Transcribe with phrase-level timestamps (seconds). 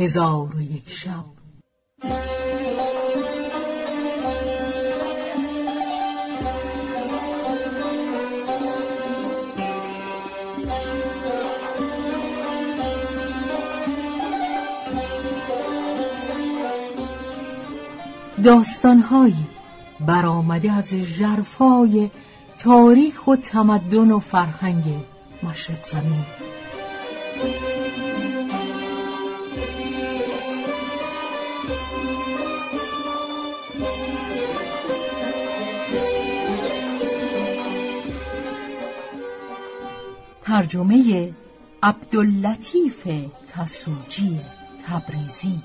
[0.00, 1.29] هزار و یک شب.
[18.44, 19.46] داستانهایی
[20.00, 22.10] برآمده از ژرفای
[22.58, 24.84] تاریخ و تمدن و فرهنگ
[25.42, 26.24] مشرق زمین.
[40.42, 41.32] ترجمه
[41.82, 43.08] عبداللطیف
[43.52, 44.40] تسوجی
[44.86, 45.62] تبریزی.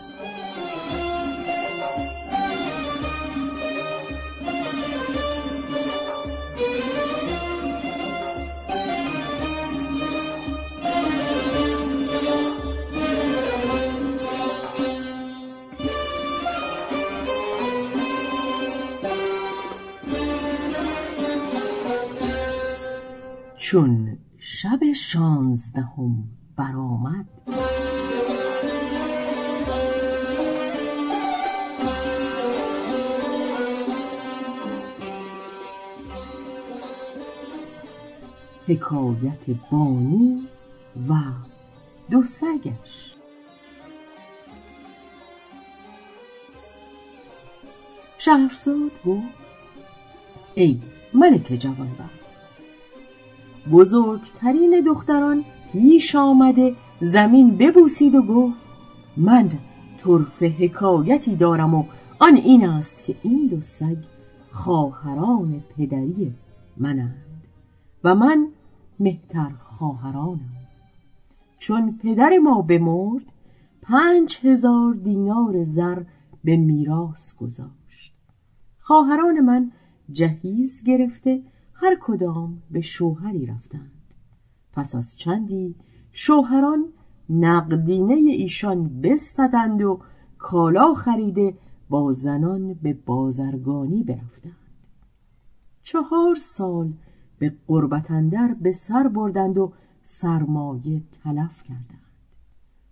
[23.66, 26.23] چون شب شانزدهم
[26.58, 27.25] برآمد.
[38.67, 40.47] حکایت بانی
[41.09, 41.13] و
[42.11, 43.16] دو سگش.
[48.17, 49.23] شهرزاد گفت
[50.55, 50.81] ای
[51.13, 52.14] ملک جوانبخت.
[53.71, 58.58] بزرگترین دختران پیش آمده زمین ببوسید و گفت
[59.17, 59.49] من
[60.03, 61.83] طرف حکایتی دارم و
[62.19, 63.97] آن این است که این دو سگ
[64.52, 66.33] خواهران پدری
[66.77, 67.25] منند
[68.04, 68.48] و من
[68.99, 70.39] مهتر خواهرانم.
[71.59, 73.23] چون پدر ما بمرد
[73.81, 76.04] پنج هزار دینار زر
[76.43, 78.14] به میراث گذاشت.
[78.80, 79.71] خواهران من
[80.11, 81.42] جهیز گرفته
[81.75, 83.91] هر کدام به شوهری رفتند.
[84.73, 85.75] پس از چندی
[86.11, 86.86] شوهران
[87.30, 89.99] نقدینه ایشان بستدند و
[90.37, 91.58] کالا خریده
[91.89, 94.55] با زنان به بازرگانی برفتند.
[95.83, 96.93] چهار سال
[97.39, 102.05] به قربتندر به سر بردند و سرمایه تلف کردند.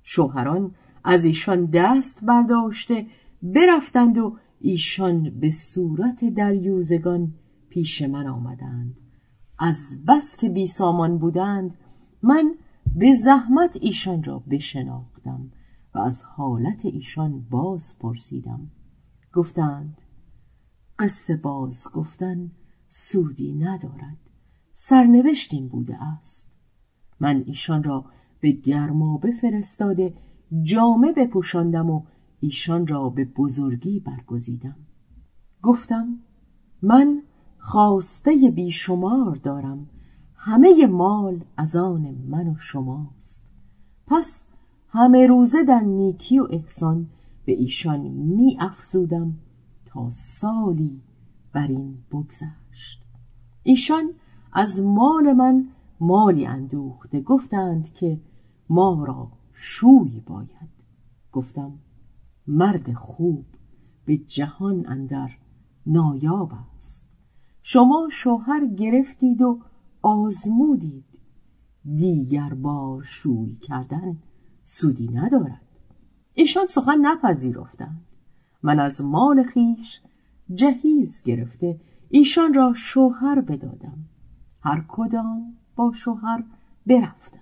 [0.03, 0.71] شوهران
[1.03, 3.05] از ایشان دست برداشته
[3.43, 7.33] برفتند و ایشان به صورت دریوزگان
[7.73, 8.95] پیش من آمدند.
[9.59, 11.77] از بس که بی سامان بودند
[12.23, 12.55] من
[12.95, 15.51] به زحمت ایشان را بشناختم
[15.95, 18.71] و از حالت ایشان باز پرسیدم.
[19.33, 19.97] گفتند
[20.99, 22.51] قصه باز گفتن
[22.89, 24.17] سودی ندارد
[24.73, 26.51] سرنوشتیم بوده است.
[27.19, 28.05] من ایشان را
[28.41, 30.13] به گرمابه فرستاده
[30.61, 32.03] جامه بپوشاندم و
[32.39, 34.77] ایشان را به بزرگی برگزیدم.
[35.61, 36.19] گفتم
[36.81, 37.23] من
[37.65, 39.87] خواسته بیشمار دارم.
[40.35, 43.43] همه مال از آن من و شماست.
[44.07, 44.47] پس
[44.89, 47.07] همه روزه در نیکی و احسان
[47.45, 49.33] به ایشان می افزودم
[49.85, 51.01] تا سالی
[51.53, 53.03] بر این بگذشت.
[53.63, 54.13] ایشان
[54.53, 55.67] از مال من
[55.99, 58.19] مالی اندوخته گفتند که
[58.69, 60.69] ما را شوی باید.
[61.31, 61.71] گفتم
[62.47, 63.45] مرد خوب
[64.05, 65.29] به جهان اندر
[65.85, 66.51] نایاب
[67.73, 69.59] شما شوهر گرفتید و
[70.01, 71.05] آزمودید.
[71.95, 74.17] دیگر بار شوی کردن
[74.65, 75.61] سودی ندارد.
[76.33, 78.01] ایشان سخن نپذیرفتند.
[78.63, 79.99] من از مال خیش
[80.53, 81.79] جهیز گرفته
[82.09, 83.97] ایشان را شوهر بدادم.
[84.63, 86.43] هر کدام با شوهر
[86.87, 87.41] برفتند.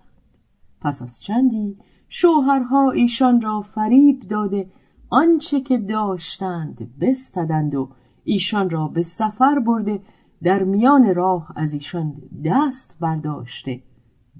[0.81, 1.77] پس از چندی
[2.09, 4.69] شوهرها ایشان را فریب داده
[5.09, 7.89] آنچه که داشتند بستدند و
[8.23, 10.01] ایشان را به سفر برده
[10.43, 12.13] در میان راه از ایشان
[12.45, 13.81] دست برداشته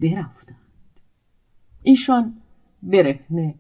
[0.02, 0.58] برفتند.
[1.84, 2.34] ایشان
[2.84, 3.56] برهنه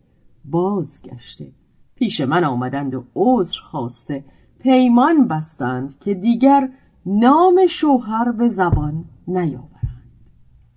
[0.45, 1.51] بازگشته.
[1.95, 4.23] پیش من آمدند و عذر خواسته.
[4.59, 6.69] پیمان بستند که دیگر
[7.05, 9.71] نام شوهر به زبان نیاورند.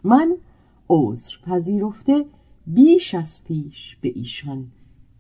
[0.05, 0.37] من
[0.89, 2.25] عذر پذیرفته
[2.67, 4.67] بیش از پیش به ایشان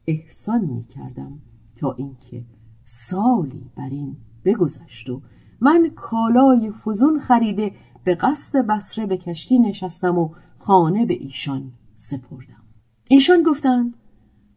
[0.06, 1.38] احسان می کردم
[1.76, 2.44] تا اینکه
[2.84, 5.20] سالی بر این بگذشت و
[5.60, 7.72] من کالای فزون خریده
[8.04, 12.62] به قصد بسره به کشتی نشستم و خانه به ایشان سپردم.
[13.08, 13.94] ایشان گفتند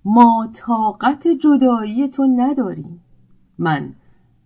[0.06, 3.02] ما طاقت جدایی تو نداریم.
[3.58, 3.94] من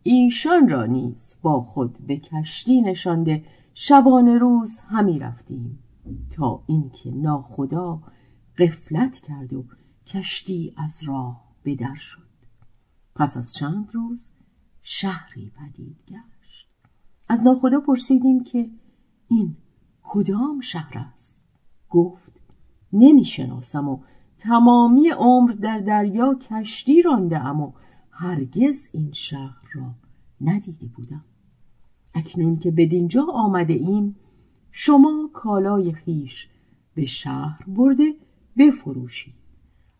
[0.04, 3.44] ایشان را نیز با خود به کشتی نشانده
[3.74, 5.80] شبانه روز همی رفتیم
[6.32, 8.00] تا اینکه ناخدا
[8.58, 9.66] قفلت کرد و
[10.08, 12.32] کشتی از راه بدر شد.
[13.16, 14.30] پس از چند روز
[14.82, 16.31] شهری پدید گشت
[17.32, 18.70] از ناخدا پرسیدیم که
[19.28, 19.56] این
[20.04, 21.40] کدام شهر است؟
[21.90, 22.32] گفت
[22.94, 24.00] نمی‌شناسم و
[24.40, 27.72] تمامی عمر در دریا کشتی رانده و
[28.12, 29.92] هرگز این شهر را
[30.42, 31.26] ندیده بودم.
[32.14, 34.16] اکنون که بدینجا آمده ایم
[34.72, 36.48] شما کالای خیش
[36.96, 38.14] به شهر برده
[38.58, 39.34] بفروشید.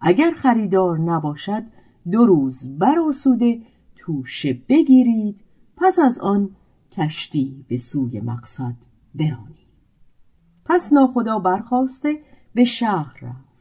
[0.02, 1.64] اگر خریدار نباشد
[2.12, 3.62] دو روز براسوده
[3.96, 5.36] توشه بگیرید
[5.78, 6.50] پس از آن
[6.92, 8.76] کشتی به سوی مقصد
[9.16, 9.72] برانید
[10.66, 12.20] پس ناخدا برخواسته
[12.54, 13.52] به شهر رفت.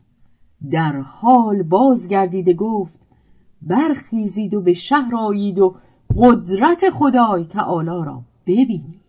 [0.70, 3.00] در حال بازگردیده گفت
[3.62, 5.76] برخیزید و به شهر آیید و
[6.16, 9.00] قدرت خدای تعالی را ببینید.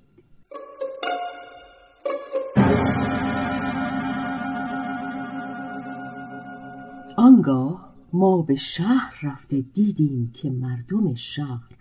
[7.17, 11.80] آنگاه ما به شهر رفته دیدیم که مردم شهر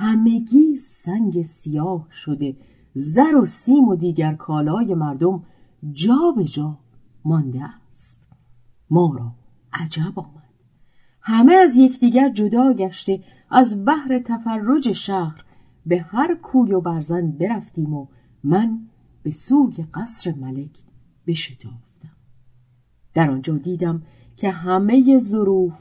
[0.00, 2.56] همگی سنگ سیاه شده.
[2.94, 5.42] زر و سیم و دیگر کالای مردم
[5.92, 6.78] جا به جا
[7.24, 8.26] مانده است.
[8.90, 9.32] ما را
[9.72, 10.50] عجب آمد.
[11.20, 13.24] همه از یکدیگر جدا گشته.
[13.50, 15.44] از بحر تفرج شهر
[15.86, 18.06] به هر کوی و برزن برفتیم و
[18.44, 18.80] من
[19.22, 20.78] به سوی قصر ملک
[21.26, 22.16] بشتافتم.
[23.14, 24.02] در آنجا دیدم
[24.36, 25.72] که همه ظروف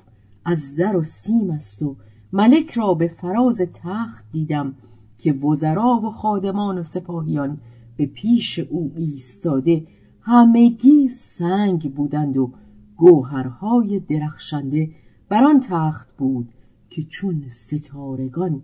[0.46, 1.96] از زر و سیم است و
[2.34, 4.74] ملک را به فراز تخت دیدم
[5.18, 7.58] که وزرا و خادمان و سپاهیان
[7.98, 9.88] به پیش او ایستاده
[10.22, 12.52] همگی سنگ بودند و
[12.98, 14.90] گوهرهای درخشنده
[15.30, 16.50] بر آن تخت بود
[16.90, 18.62] که چون ستارگان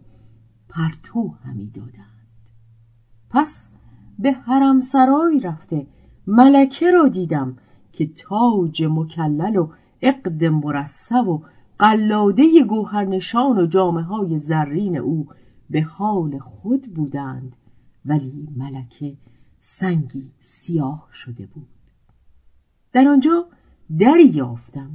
[0.69, 2.27] پرتو همی دادند.
[3.29, 3.69] پس
[4.19, 5.87] به حرم سرای رفته
[6.27, 7.57] ملکه را دیدم
[7.93, 9.69] که تاج مکلل و
[10.03, 11.39] عقد مرصع و
[11.79, 15.27] قلاده گوهرنشان و جامعه های زرین او
[15.69, 17.55] به حال خود بودند
[18.05, 19.17] ولی ملکه
[19.59, 21.67] سنگی سیاه شده بود.
[22.93, 23.45] در آنجا
[23.99, 24.89] دری یافتم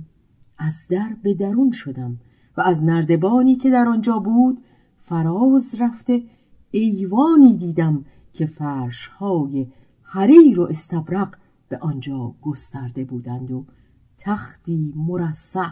[0.59, 2.17] از در به درون شدم
[2.56, 4.59] و از نردبانی که در آنجا بود
[5.05, 6.23] فراز رفته
[6.71, 9.67] ایوانی دیدم که فرشهای
[10.03, 11.37] حریر و استبرق
[11.69, 13.65] به آنجا گسترده بودند و
[14.19, 15.71] تختی مرصع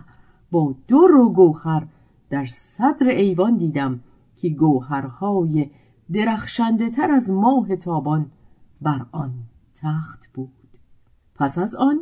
[0.50, 1.86] با در و گوهر
[2.30, 4.00] در صدر ایوان دیدم
[4.36, 5.70] که گوهرهای
[6.12, 8.26] درخشنده تر از ماه تابان
[8.80, 9.32] بر آن
[9.82, 10.48] تخت بود.
[11.34, 12.00] پس از آن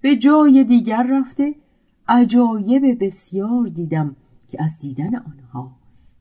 [0.00, 1.54] به جای دیگر رفته
[2.08, 4.16] عجایب بسیار دیدم
[4.48, 5.72] که از دیدن آنها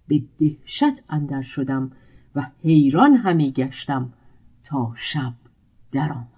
[0.08, 1.92] به دهشت اندر شدم
[2.36, 4.14] و حیران همی گشتم
[4.64, 5.34] تا شب
[5.92, 6.35] درآمد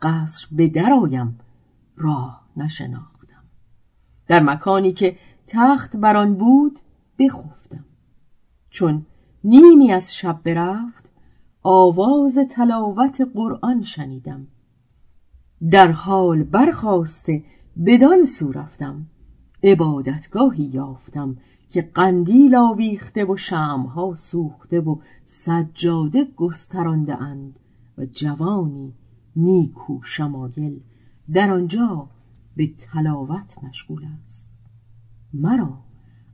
[0.01, 1.39] قصر به درآیم
[1.97, 3.43] راه نشناختم.
[4.27, 6.79] در مکانی که تخت بر آن بود
[7.19, 7.85] بخفتم.
[8.69, 9.05] چون
[9.43, 11.09] نیمی از شب برفت
[11.63, 14.47] آواز تلاوت قرآن شنیدم.
[15.71, 17.43] در حال برخواسته
[17.85, 19.05] بدان سو رفتم.
[19.63, 21.37] عبادتگاهی یافتم
[21.69, 27.59] که قندیل آویخته و شمها سوخته و سجاده گسترانده اند
[27.97, 28.93] و جوانی
[29.35, 30.79] نیکو شمایل
[31.33, 32.09] در آنجا
[32.55, 34.49] به تلاوت مشغول است.
[35.33, 35.77] مرا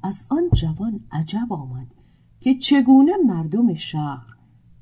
[0.04, 1.88] از آن جوان عجب آمد
[2.40, 4.36] که چگونه مردم شهر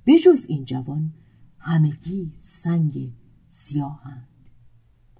[0.06, 1.12] بجز این جوان
[1.60, 3.12] همگی سنگ
[3.50, 4.28] سیاهند.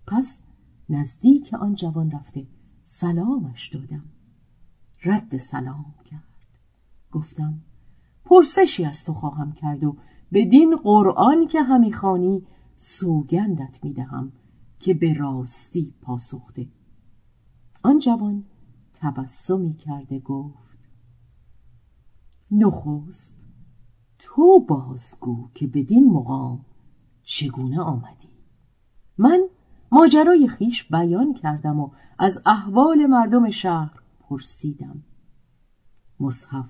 [0.08, 0.42] پس
[0.90, 2.46] نزدیک آن جوان رفته
[2.84, 4.04] سلامش دادم.
[5.04, 6.24] رد سلام کرد.
[7.12, 7.62] گفتم
[8.26, 9.96] پرسشی از تو خواهم کرد و
[10.34, 12.44] بدین قرآن که همی خانی
[12.86, 14.32] سوگندت می‌دهم
[14.80, 16.68] که به راستی پاسخته
[17.84, 18.44] آن جوان
[18.94, 20.78] تبسمی کرده گفت
[22.52, 23.38] نخست
[24.20, 26.66] تو بازگو که بدین مقام
[27.22, 28.30] چگونه آمدی.
[29.18, 29.48] من
[29.92, 35.04] ماجرای خیش بیان کردم و از احوال مردم شهر پرسیدم.
[36.20, 36.70] مصحف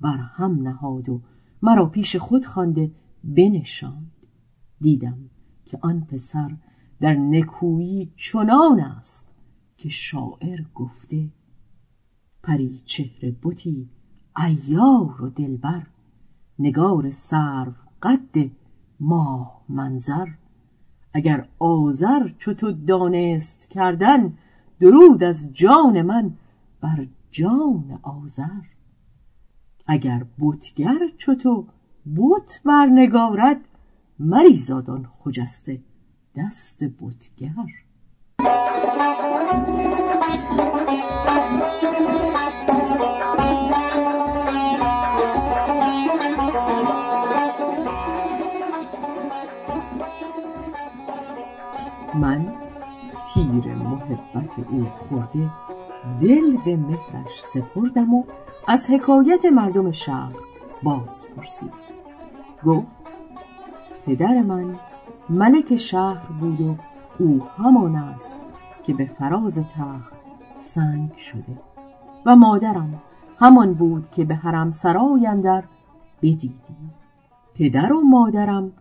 [0.00, 1.22] بر هم نهاد و
[1.62, 2.92] مرا پیش خود خوانده
[3.24, 4.12] بنشاند.
[4.80, 5.30] دیدم
[5.66, 6.50] که آن پسر
[7.00, 9.26] در نکویی چنان است
[9.76, 11.28] که شاعر گفته
[12.42, 13.88] پری چهره بوتی
[14.36, 15.86] ایار و دلبر
[16.58, 18.50] نگار سرو قد
[19.00, 20.26] ماه منظر.
[21.12, 24.32] اگر آذر چو دانست کردن
[24.80, 26.32] درود از جان من
[26.80, 28.62] بر جان آذر.
[29.86, 31.66] اگر بتگر چو تو
[32.16, 33.60] بت برنگارد
[34.18, 35.80] مریزادان خجسته
[36.36, 37.50] دست بتگر.
[52.14, 52.54] من
[53.34, 55.50] تیر محبت او خورده
[56.20, 58.24] دل به مهرش سپردم و
[58.66, 60.32] از حکایت مردم شهر
[60.82, 61.72] باز پرسید.
[62.66, 62.86] گفت
[64.06, 64.76] پدر من
[65.30, 66.76] ملک شهر بود و
[67.18, 68.36] او همان است
[68.84, 70.12] که به فراز تخت
[70.58, 71.58] سنگ شده
[72.26, 73.02] و مادرم
[73.38, 75.64] همان بود که به حرم سرای اندر
[76.22, 76.56] بدیدی.
[77.54, 78.72] پدر و مادرم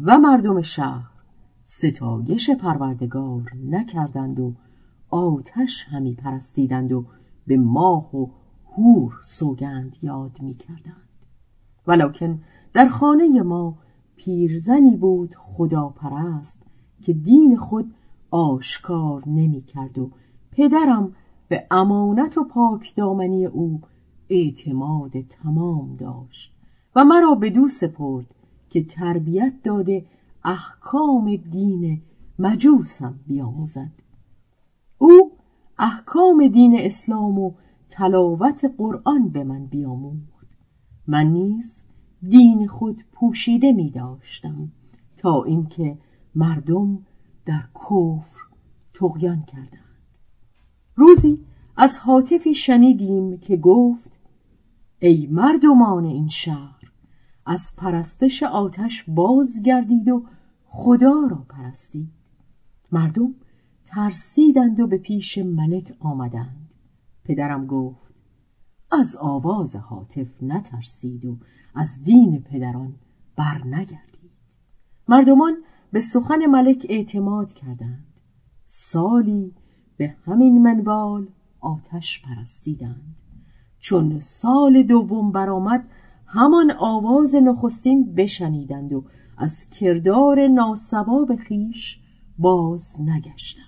[0.00, 1.10] و مردم شهر
[1.64, 4.52] ستایش پروردگار نکردند و
[5.10, 7.04] آتش همی پرستیدند و
[7.46, 8.26] به ماه و
[8.76, 11.08] هور سوگند یاد می کردند
[11.86, 12.40] ولیکن
[12.72, 13.74] در خانه ما
[14.16, 16.62] پیرزنی بود خدا پرست
[17.02, 17.94] که دین خود
[18.30, 20.10] آشکار نمی کرد و
[20.52, 21.12] پدرم
[21.48, 23.80] به امانت و پاک دامنی او
[24.28, 26.52] اعتماد تمام داشت
[26.96, 28.26] و مرا به دو سپرد
[28.70, 30.04] که تربیت داده
[30.44, 32.02] احکام دین
[32.38, 33.90] مجوسم بیاموزد.
[34.98, 35.32] او
[35.78, 37.52] احکام دین اسلام و
[37.90, 40.46] تلاوت قرآن به من بیاموخت.
[41.06, 41.83] من نیز
[42.28, 44.68] دین خود پوشیده می داشتم
[45.18, 45.98] تا اینکه
[46.34, 46.98] مردم
[47.46, 48.40] در کفر
[48.94, 49.98] تقیان کردند.
[50.94, 51.38] روزی
[51.76, 54.10] از حاطفی شنیدیم که گفت
[54.98, 56.92] ای مردمان این شهر
[57.46, 60.24] از پرستش آتش بازگردید و
[60.64, 62.08] خدا را پرستید.
[62.92, 63.34] مردم
[63.86, 66.68] ترسیدند و به پیش ملک آمدند.
[67.24, 68.03] پدرم گفت
[69.00, 71.36] از آواز حاطف نترسید و
[71.74, 72.94] از دین پدران
[73.36, 74.30] بر نگردید
[75.08, 75.56] مردمان
[75.92, 78.06] به سخن ملک اعتماد کردند.
[78.66, 79.52] سالی
[79.96, 81.28] به همین منوال
[81.60, 83.16] آتش پرستیدند.
[83.78, 85.84] چون سال دوم برآمد
[86.26, 89.04] همان آواز نخستین بشنیدند و
[89.38, 91.98] از کردار ناسواب خیش
[92.38, 93.64] باز نگشتند.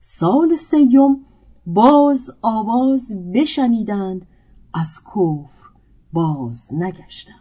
[0.00, 1.20] سال سیوم
[1.66, 4.26] باز آواز بشنیدند
[4.74, 5.64] از کفر
[6.12, 7.34] باز نگشتند.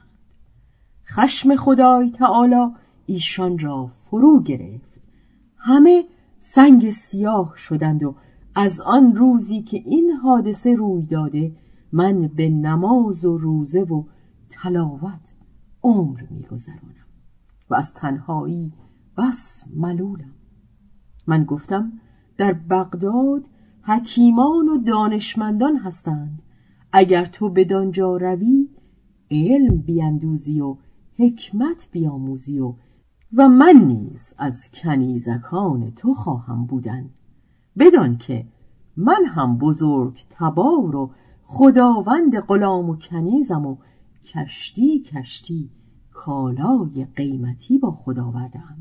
[1.07, 2.71] خشم خدای تعالی
[3.05, 5.01] ایشان را فرو گرفت.
[5.57, 6.05] همه
[6.39, 8.15] سنگ سیاه شدند و
[8.55, 11.55] از آن روزی که این حادثه روی داده
[11.91, 14.03] من به نماز و روزه و
[14.49, 15.33] تلاوت
[15.83, 17.05] عمر میگذرانم
[17.69, 18.73] و از تنهایی
[19.17, 20.33] بس ملولم.
[21.27, 21.91] من گفتم
[22.37, 23.43] در بغداد
[23.85, 26.41] حکیمان و دانشمندان هستند.
[26.91, 28.67] اگر تو بدانجا روی
[29.31, 30.77] علم بیندوزی و
[31.17, 32.73] حکمت بیاموزی و
[33.33, 37.09] و من نیز از کنیزکان تو خواهم بودن.
[37.79, 38.45] بدان که
[38.97, 41.11] من هم بزرگ تبار و
[41.43, 43.77] خداوند غلام و کنیزم و
[44.33, 45.69] کشتی کشتی
[46.11, 48.77] کالای قیمتی با خدا آوردم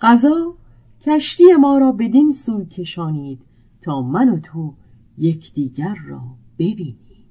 [0.00, 0.54] قضا
[1.00, 3.51] کشتی ما را بدین سوی کشانید.
[3.82, 4.74] تا من و تو
[5.18, 6.22] یکدیگر را
[6.58, 7.26] ببینیم.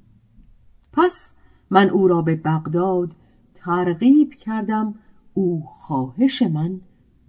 [0.94, 1.36] پس
[1.70, 3.16] من او را به بغداد
[3.56, 4.96] ترغیب کردم
[5.34, 6.82] او خواهش من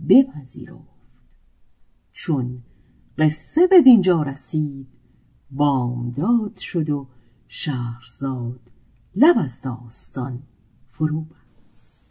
[0.09, 0.93] بپذیرفت.
[2.13, 2.63] چون
[3.19, 4.87] قصه به دینجا رسید
[5.51, 7.07] بامداد شد و
[7.49, 8.61] شهرزاد
[9.17, 10.43] لب از داستان
[10.91, 12.11] فرو بست.